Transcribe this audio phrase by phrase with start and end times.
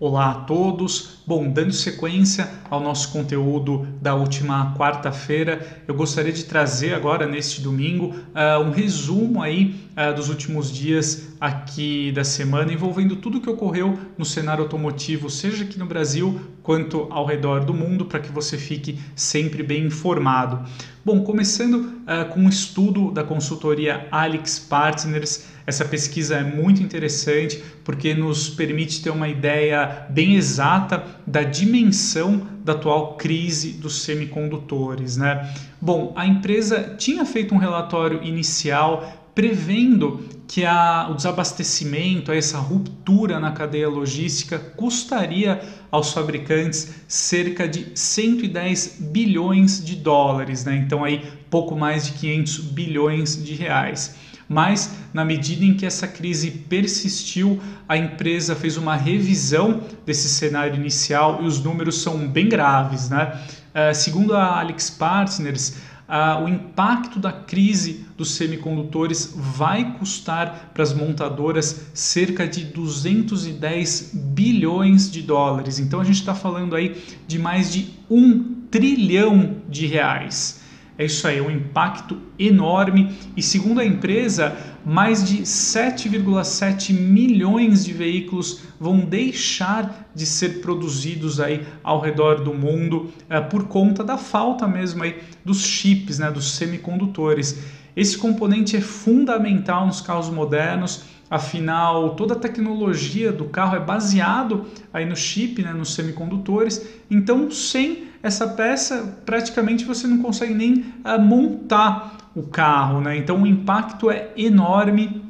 [0.00, 1.19] Olá a todos.
[1.30, 7.60] Bom, dando sequência ao nosso conteúdo da última quarta-feira, eu gostaria de trazer agora neste
[7.60, 13.48] domingo uh, um resumo aí uh, dos últimos dias aqui da semana envolvendo tudo que
[13.48, 18.30] ocorreu no cenário automotivo, seja aqui no Brasil quanto ao redor do mundo, para que
[18.30, 20.68] você fique sempre bem informado.
[21.02, 25.46] Bom, começando uh, com um estudo da consultoria Alex Partners.
[25.66, 32.46] Essa pesquisa é muito interessante porque nos permite ter uma ideia bem exata da dimensão
[32.64, 35.16] da atual crise dos semicondutores.
[35.16, 35.52] Né?
[35.80, 43.38] Bom, a empresa tinha feito um relatório inicial prevendo que a, o desabastecimento, essa ruptura
[43.38, 45.60] na cadeia logística custaria
[45.90, 50.76] aos fabricantes cerca de 110 bilhões de dólares, né?
[50.76, 54.16] então aí pouco mais de 500 bilhões de reais
[54.50, 60.74] mas na medida em que essa crise persistiu, a empresa fez uma revisão desse cenário
[60.74, 63.08] inicial e os números são bem graves.
[63.08, 63.32] Né?
[63.68, 65.76] Uh, segundo a Alex Partners,
[66.08, 74.10] uh, o impacto da crise dos semicondutores vai custar para as montadoras cerca de 210
[74.12, 75.78] bilhões de dólares.
[75.78, 80.60] Então a gente está falando aí de mais de um trilhão de reais.
[81.00, 83.16] É isso aí, um impacto enorme.
[83.34, 91.40] E segundo a empresa, mais de 7,7 milhões de veículos vão deixar de ser produzidos
[91.40, 96.30] aí ao redor do mundo é, por conta da falta mesmo aí dos chips, né,
[96.30, 97.58] dos semicondutores.
[97.96, 104.66] Esse componente é fundamental nos carros modernos Afinal, toda a tecnologia do carro é baseado
[104.92, 106.84] aí no chip, né, nos semicondutores.
[107.08, 113.00] Então, sem essa peça, praticamente você não consegue nem uh, montar o carro.
[113.00, 113.16] Né?
[113.16, 115.22] Então, o impacto é enorme.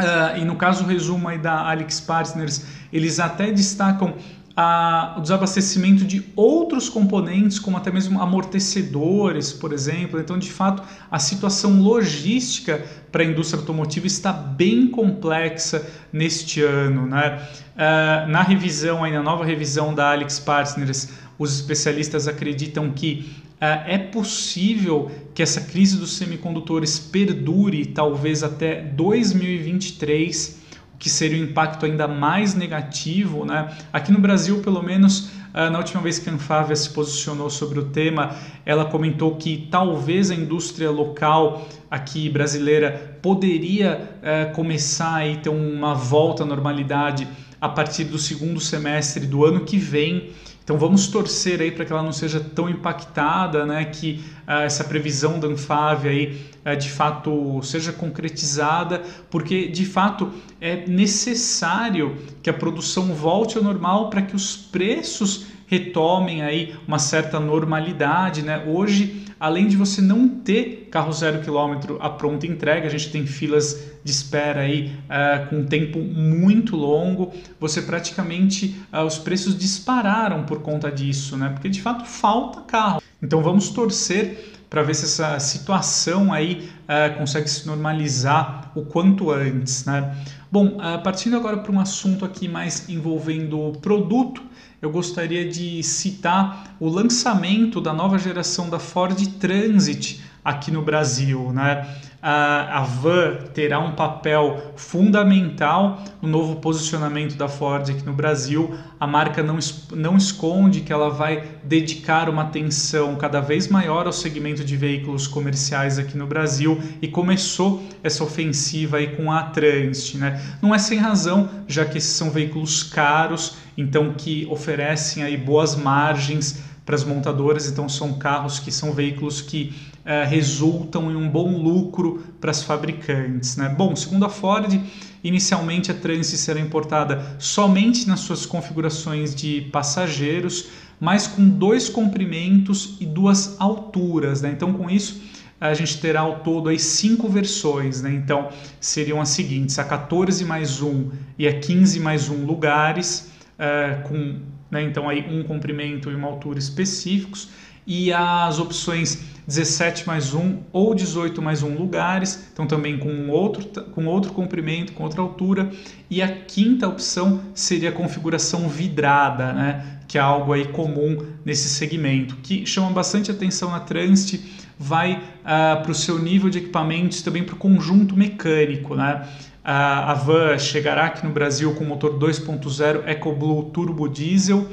[0.00, 4.14] Uh, e no caso, o resumo aí da Alex Partners, eles até destacam
[4.56, 10.20] a, o desabastecimento de outros componentes, como até mesmo amortecedores, por exemplo.
[10.20, 17.06] Então, de fato, a situação logística para a indústria automotiva está bem complexa neste ano.
[17.06, 17.42] Né?
[17.74, 21.08] Uh, na revisão, aí, na nova revisão da Alex Partners,
[21.38, 28.82] os especialistas acreditam que uh, é possível que essa crise dos semicondutores perdure talvez até
[28.82, 30.61] 2023
[31.02, 33.44] que seria um impacto ainda mais negativo.
[33.44, 33.76] Né?
[33.92, 37.80] Aqui no Brasil, pelo menos, ah, na última vez que a Anfávia se posicionou sobre
[37.80, 45.36] o tema, ela comentou que talvez a indústria local aqui brasileira poderia uh, começar a
[45.36, 47.26] ter uma volta à normalidade
[47.60, 50.30] a partir do segundo semestre do ano que vem.
[50.64, 53.84] Então vamos torcer aí para que ela não seja tão impactada, né?
[53.84, 60.30] Que uh, essa previsão da Anfávia aí uh, de fato seja concretizada, porque de fato
[60.60, 66.98] é necessário que a produção volte ao normal para que os preços retomem aí uma
[66.98, 68.62] certa normalidade, né?
[68.66, 73.26] Hoje, além de você não ter carro zero quilômetro a pronta entrega, a gente tem
[73.26, 77.32] filas de espera aí uh, com tempo muito longo.
[77.58, 81.48] Você praticamente uh, os preços dispararam por conta disso, né?
[81.48, 83.00] Porque de fato falta carro.
[83.22, 89.30] Então vamos torcer para ver se essa situação aí uh, consegue se normalizar o quanto
[89.30, 90.14] antes, né?
[90.52, 94.42] Bom, partindo agora para um assunto aqui mais envolvendo o produto,
[94.82, 101.50] eu gostaria de citar o lançamento da nova geração da Ford Transit aqui no Brasil.
[101.54, 101.88] Né?
[102.24, 108.72] A, a van terá um papel fundamental no novo posicionamento da Ford aqui no Brasil.
[109.00, 109.58] A marca não,
[109.90, 115.26] não esconde que ela vai dedicar uma atenção cada vez maior ao segmento de veículos
[115.26, 120.16] comerciais aqui no Brasil e começou essa ofensiva aí com a Transit.
[120.16, 120.40] Né?
[120.62, 125.74] Não é sem razão, já que esses são veículos caros então que oferecem aí boas
[125.74, 131.28] margens para as montadoras, então são carros que são veículos que uh, resultam em um
[131.28, 133.56] bom lucro para as fabricantes.
[133.56, 133.68] Né?
[133.68, 134.80] Bom, segundo a Ford,
[135.22, 140.66] inicialmente a Transit será importada somente nas suas configurações de passageiros,
[140.98, 144.42] mas com dois comprimentos e duas alturas.
[144.42, 144.50] Né?
[144.50, 145.20] Então, com isso,
[145.62, 148.12] a gente terá ao todo aí cinco versões, né?
[148.12, 148.48] Então
[148.80, 153.30] seriam as seguintes: a 14 mais 1 e a 15 mais 1 lugares,
[153.60, 154.40] uh, com
[154.72, 157.50] né, então aí um comprimento e uma altura específicos,
[157.86, 163.82] e as opções 17 mais 1 ou 18 mais 1 lugares, então também com outro,
[163.86, 165.70] com outro comprimento, com outra altura,
[166.08, 171.68] e a quinta opção seria a configuração vidrada, né, que é algo aí comum nesse
[171.68, 177.22] segmento, que chama bastante atenção na Transit, vai uh, para o seu nível de equipamentos,
[177.22, 178.96] também para o conjunto mecânico.
[178.96, 179.26] Né?
[179.64, 184.66] A van chegará aqui no Brasil com motor 2.0 EcoBlue Turbo Diesel.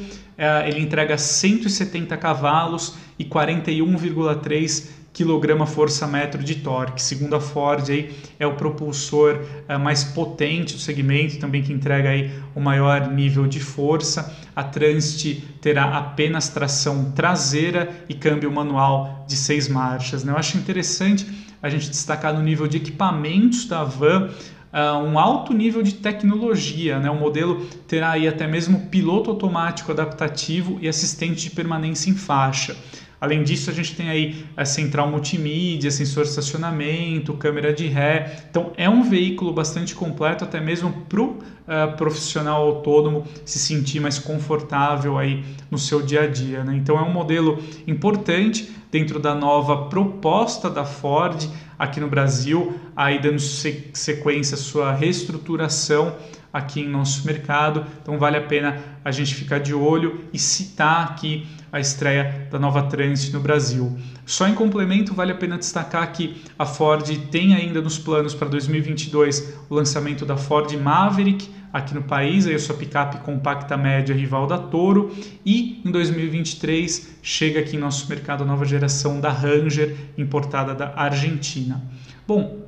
[0.65, 7.01] Ele entrega 170 cavalos e 41,3 kgfm de torque.
[7.01, 12.09] Segundo a Ford, aí, é o propulsor uh, mais potente do segmento, também que entrega
[12.09, 14.33] aí o maior nível de força.
[14.55, 20.23] A Transit terá apenas tração traseira e câmbio manual de seis marchas.
[20.23, 20.31] Né?
[20.31, 21.27] Eu acho interessante
[21.61, 24.29] a gente destacar no nível de equipamentos da van
[24.71, 26.99] Uh, um alto nível de tecnologia.
[26.99, 27.09] Né?
[27.09, 32.77] O modelo terá aí até mesmo piloto automático adaptativo e assistente de permanência em faixa.
[33.21, 38.45] Além disso, a gente tem aí a central multimídia, sensor de estacionamento, câmera de ré.
[38.49, 43.99] Então, é um veículo bastante completo, até mesmo para o uh, profissional autônomo se sentir
[43.99, 46.63] mais confortável aí no seu dia a dia.
[46.63, 46.77] Né?
[46.77, 51.45] Então, é um modelo importante dentro da nova proposta da Ford
[51.77, 56.15] aqui no Brasil, aí dando sequência à sua reestruturação
[56.51, 57.85] aqui em nosso mercado.
[58.01, 62.57] Então vale a pena a gente ficar de olho e citar aqui a estreia da
[62.57, 63.97] nova Transit no Brasil.
[64.25, 68.47] Só em complemento, vale a pena destacar que a Ford tem ainda nos planos para
[68.47, 74.15] 2022 o lançamento da Ford Maverick aqui no país, aí a sua picape compacta média
[74.15, 75.15] rival da Toro,
[75.45, 80.93] e em 2023 chega aqui em nosso mercado a nova geração da Ranger importada da
[80.95, 81.81] Argentina.
[82.27, 82.58] Bom,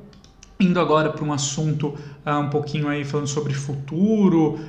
[0.62, 1.88] Indo agora para um assunto
[2.24, 4.60] uh, um pouquinho aí falando sobre futuro,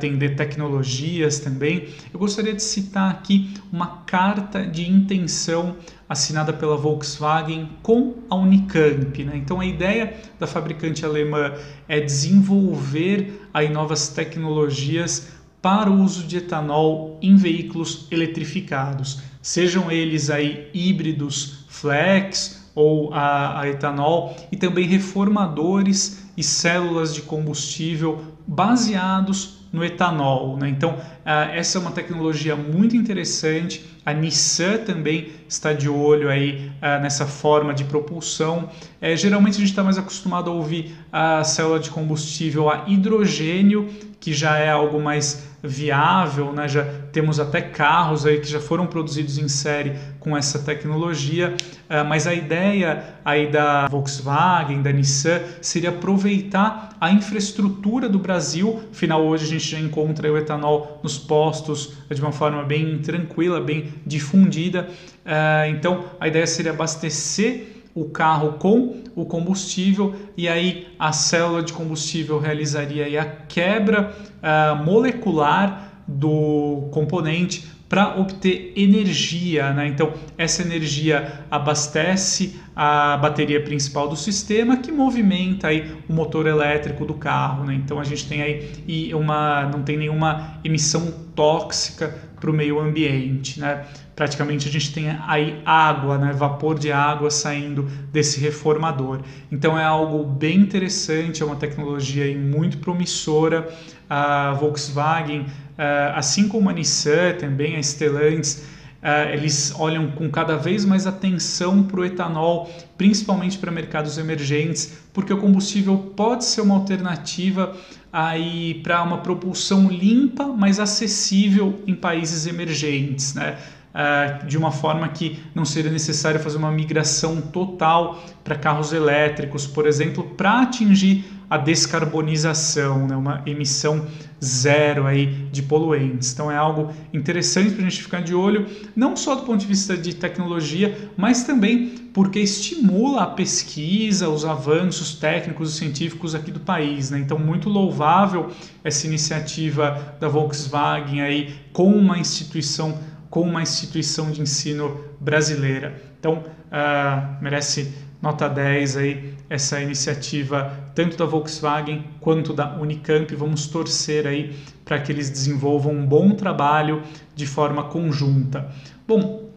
[0.00, 5.76] tem de tecnologias também, eu gostaria de citar aqui uma carta de intenção
[6.08, 9.24] assinada pela Volkswagen com a Unicamp.
[9.24, 9.36] Né?
[9.36, 11.52] Então a ideia da fabricante alemã
[11.86, 15.28] é desenvolver aí novas tecnologias
[15.62, 23.60] para o uso de etanol em veículos eletrificados, sejam eles aí híbridos flex ou a,
[23.60, 30.56] a etanol e também reformadores e células de combustível baseados no etanol.
[30.56, 30.68] Né?
[30.68, 33.84] Então, essa é uma tecnologia muito interessante.
[34.06, 36.70] A Nissan também está de olho aí
[37.02, 38.70] nessa forma de propulsão.
[39.00, 43.88] É, geralmente a gente está mais acostumado a ouvir a célula de combustível a hidrogênio,
[44.20, 46.68] que já é algo mais viável, né?
[46.68, 51.54] já temos até carros aí que já foram produzidos em série com essa tecnologia,
[51.88, 58.82] uh, mas a ideia aí da Volkswagen, da Nissan, seria aproveitar a infraestrutura do Brasil,
[58.92, 63.60] afinal hoje a gente já encontra o etanol nos postos de uma forma bem tranquila,
[63.60, 64.88] bem difundida,
[65.24, 71.62] uh, então a ideia seria abastecer o carro com o combustível e aí a célula
[71.62, 79.88] de combustível realizaria a quebra uh, molecular do componente para obter energia, né?
[79.88, 87.04] Então essa energia abastece a bateria principal do sistema que movimenta aí o motor elétrico
[87.06, 87.74] do carro, né?
[87.74, 92.78] Então a gente tem aí e uma não tem nenhuma emissão tóxica para o meio
[92.80, 93.84] ambiente, né?
[94.18, 99.20] praticamente a gente tem aí água, né, vapor de água saindo desse reformador.
[99.50, 103.68] Então é algo bem interessante, é uma tecnologia muito promissora.
[104.10, 105.46] A Volkswagen,
[105.78, 108.64] eh, assim como a Nissan, também a Stellantis,
[109.00, 114.98] eh, eles olham com cada vez mais atenção para o etanol, principalmente para mercados emergentes,
[115.12, 117.72] porque o combustível pode ser uma alternativa
[118.12, 123.58] aí para uma propulsão limpa, mas acessível em países emergentes, né?
[123.94, 129.66] Uh, de uma forma que não seria necessário fazer uma migração total para carros elétricos,
[129.66, 134.06] por exemplo, para atingir a descarbonização, né, uma emissão
[134.44, 136.32] zero aí de poluentes.
[136.32, 139.66] Então é algo interessante para a gente ficar de olho, não só do ponto de
[139.66, 146.50] vista de tecnologia, mas também porque estimula a pesquisa, os avanços técnicos e científicos aqui
[146.50, 147.10] do país.
[147.10, 147.20] Né?
[147.20, 148.50] Então muito louvável
[148.84, 152.98] essa iniciativa da Volkswagen aí com uma instituição
[153.30, 156.00] com uma instituição de ensino brasileira.
[156.18, 163.34] Então, uh, merece nota 10 aí essa iniciativa tanto da Volkswagen quanto da Unicamp.
[163.34, 167.02] Vamos torcer aí para que eles desenvolvam um bom trabalho
[167.34, 168.68] de forma conjunta.
[169.06, 169.48] Bom,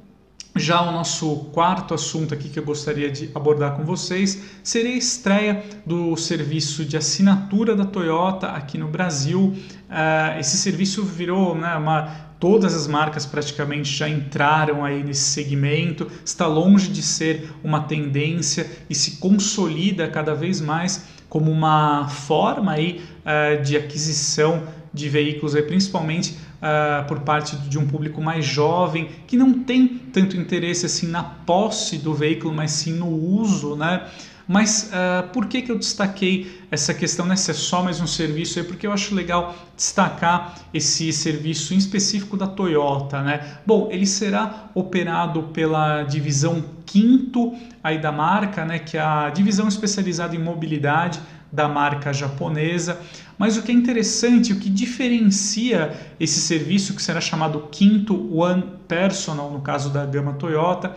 [0.56, 4.98] já o nosso quarto assunto aqui que eu gostaria de abordar com vocês seria a
[4.98, 9.56] estreia do serviço de assinatura da Toyota aqui no Brasil.
[9.90, 16.08] Uh, esse serviço virou né, uma Todas as marcas praticamente já entraram aí nesse segmento,
[16.26, 22.72] está longe de ser uma tendência e se consolida cada vez mais como uma forma
[22.72, 28.44] aí, uh, de aquisição de veículos, aí, principalmente uh, por parte de um público mais
[28.44, 33.76] jovem, que não tem tanto interesse assim na posse do veículo, mas sim no uso,
[33.76, 34.08] né?
[34.52, 37.38] Mas uh, por que, que eu destaquei essa questão, né?
[37.38, 41.78] Se é só mais um serviço aí, porque eu acho legal destacar esse serviço em
[41.78, 43.60] específico da Toyota, né?
[43.66, 48.78] Bom, ele será operado pela divisão quinto aí da marca, né?
[48.78, 53.00] Que é a divisão especializada em mobilidade da marca japonesa.
[53.38, 58.66] Mas o que é interessante, o que diferencia esse serviço que será chamado Quinto One
[58.86, 60.94] Personal, no caso da gama Toyota,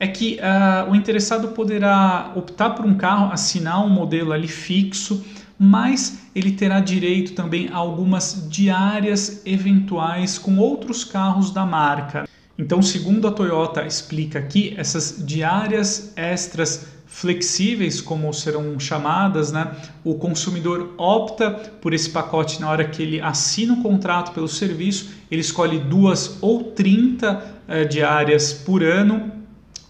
[0.00, 5.24] é que uh, o interessado poderá optar por um carro, assinar um modelo ali fixo,
[5.58, 12.28] mas ele terá direito também a algumas diárias eventuais com outros carros da marca.
[12.56, 19.72] Então, segundo a Toyota explica aqui, essas diárias extras flexíveis, como serão chamadas, né?
[20.04, 25.10] o consumidor opta por esse pacote na hora que ele assina o contrato pelo serviço,
[25.30, 29.37] ele escolhe duas ou 30 eh, diárias por ano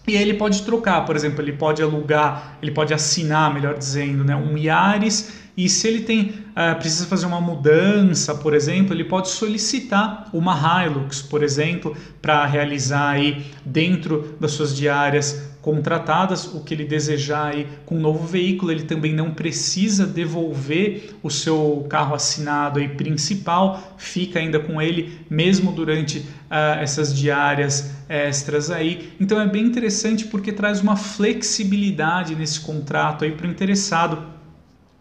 [0.09, 4.35] e ele pode trocar, por exemplo, ele pode alugar, ele pode assinar, melhor dizendo, né,
[4.35, 5.39] um Yaris.
[5.55, 10.55] E se ele tem uh, precisa fazer uma mudança, por exemplo, ele pode solicitar uma
[10.55, 17.53] Hilux, por exemplo, para realizar aí dentro das suas diárias contratadas o que ele desejar
[17.53, 22.87] aí com um novo veículo, ele também não precisa devolver o seu carro assinado aí
[22.87, 29.13] principal, fica ainda com ele mesmo durante uh, essas diárias extras aí.
[29.19, 34.38] Então é bem interessante porque traz uma flexibilidade nesse contrato aí para o interessado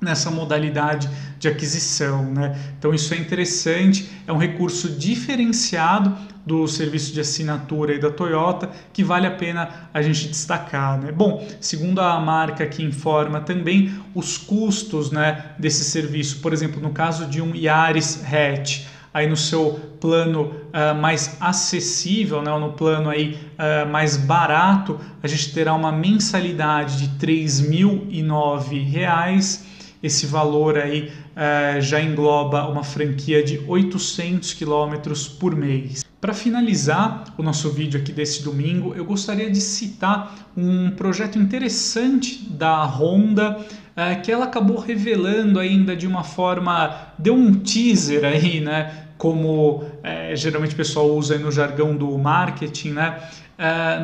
[0.01, 2.25] nessa modalidade de aquisição.
[2.25, 2.59] Né?
[2.79, 9.05] Então isso é interessante, é um recurso diferenciado do serviço de assinatura da Toyota que
[9.05, 10.99] vale a pena a gente destacar.
[10.99, 11.13] Né?
[11.13, 16.91] Bom, segundo a marca que informa também os custos né, desse serviço, por exemplo, no
[16.91, 23.11] caso de um Yaris hatch, aí no seu plano uh, mais acessível, né, no plano
[23.11, 29.68] aí uh, mais barato, a gente terá uma mensalidade de R$ 3.009
[30.03, 36.05] esse valor aí uh, já engloba uma franquia de 800 quilômetros por mês.
[36.21, 42.45] Para finalizar o nosso vídeo aqui desse domingo, eu gostaria de citar um projeto interessante
[42.51, 48.61] da Honda uh, que ela acabou revelando ainda de uma forma, deu um teaser aí,
[48.61, 49.05] né?
[49.17, 53.19] Como uh, geralmente o pessoal usa no jargão do marketing, né?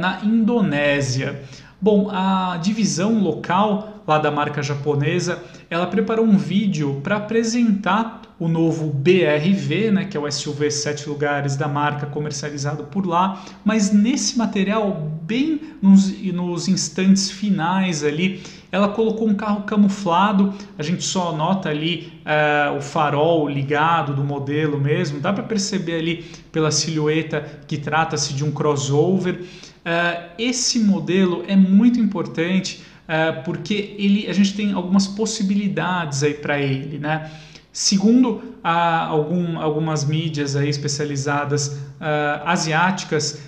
[0.00, 1.40] na Indonésia.
[1.84, 8.48] Bom, a divisão local lá da marca japonesa, ela preparou um vídeo para apresentar o
[8.48, 13.92] novo BRV, né, que é o SUV 7 lugares da marca comercializado por lá, mas
[13.92, 14.92] nesse material,
[15.24, 21.68] bem nos, nos instantes finais ali, ela colocou um carro camuflado, a gente só nota
[21.68, 27.76] ali uh, o farol ligado do modelo mesmo, dá para perceber ali pela silhueta que
[27.76, 29.44] trata-se de um crossover.
[29.84, 36.34] Uh, esse modelo é muito importante uh, porque ele, a gente tem algumas possibilidades aí
[36.34, 37.30] para ele, né?
[37.70, 43.42] Segundo algum, algumas mídias aí especializadas uh, asiáticas,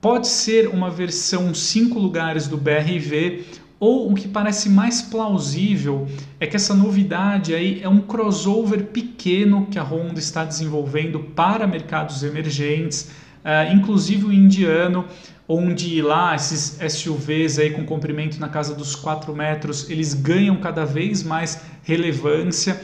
[0.00, 3.44] pode ser uma versão 5 lugares do BRV
[3.82, 6.06] ou o que parece mais plausível
[6.38, 11.66] é que essa novidade aí é um crossover pequeno que a Honda está desenvolvendo para
[11.66, 13.10] mercados emergentes,
[13.44, 15.04] uh, inclusive o indiano,
[15.48, 20.84] onde lá esses SUVs aí com comprimento na casa dos 4 metros, eles ganham cada
[20.84, 22.80] vez mais relevância.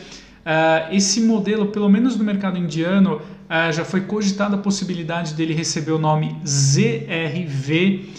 [0.49, 5.55] Uh, esse modelo, pelo menos no mercado indiano, uh, já foi cogitada a possibilidade dele
[5.55, 8.11] receber o nome ZRV.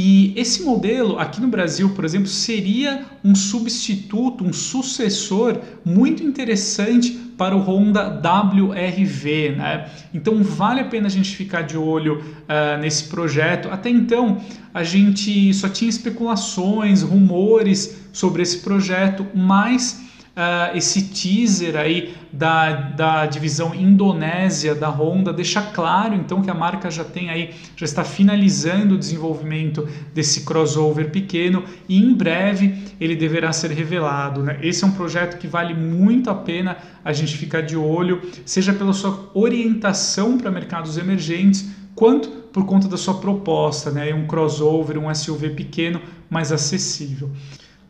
[0.00, 7.10] E esse modelo aqui no Brasil, por exemplo, seria um substituto, um sucessor muito interessante
[7.36, 9.90] para o Honda WRV, né?
[10.14, 13.70] Então vale a pena a gente ficar de olho uh, nesse projeto.
[13.72, 14.40] Até então
[14.72, 20.00] a gente só tinha especulações, rumores sobre esse projeto, mas
[20.38, 26.54] uh, esse teaser aí da, da divisão Indonésia da Honda deixa claro então que a
[26.54, 32.78] marca já tem aí, já está finalizando o desenvolvimento desse crossover pequeno e em breve
[33.00, 34.42] ele deverá ser revelado.
[34.42, 34.58] Né?
[34.62, 38.72] Esse é um projeto que vale muito a pena a gente ficar de olho, seja
[38.72, 44.14] pela sua orientação para mercados emergentes, quanto por conta da sua proposta, né?
[44.14, 47.30] um crossover, um SUV pequeno, mais acessível.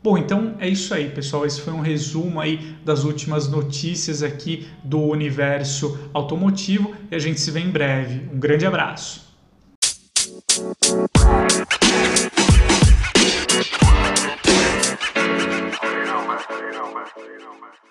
[0.01, 1.45] Bom, então é isso aí, pessoal.
[1.45, 7.39] Esse foi um resumo aí das últimas notícias aqui do universo automotivo e a gente
[7.41, 8.29] se vê em breve.
[8.33, 9.27] Um grande abraço.
[16.49, 17.88] You know, man.